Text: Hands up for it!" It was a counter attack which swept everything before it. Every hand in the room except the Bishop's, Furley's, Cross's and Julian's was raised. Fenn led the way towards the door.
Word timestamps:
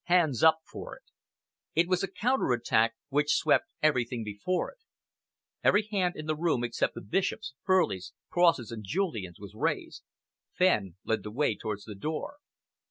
Hands 0.05 0.41
up 0.41 0.57
for 0.65 0.95
it!" 0.95 1.03
It 1.79 1.87
was 1.87 2.01
a 2.01 2.07
counter 2.11 2.53
attack 2.53 2.95
which 3.09 3.35
swept 3.35 3.69
everything 3.83 4.23
before 4.23 4.71
it. 4.71 4.79
Every 5.63 5.83
hand 5.91 6.15
in 6.15 6.25
the 6.25 6.35
room 6.35 6.63
except 6.63 6.95
the 6.95 7.01
Bishop's, 7.01 7.53
Furley's, 7.61 8.11
Cross's 8.31 8.71
and 8.71 8.83
Julian's 8.83 9.39
was 9.39 9.53
raised. 9.53 10.01
Fenn 10.53 10.95
led 11.03 11.21
the 11.21 11.29
way 11.29 11.55
towards 11.55 11.83
the 11.85 11.93
door. 11.93 12.37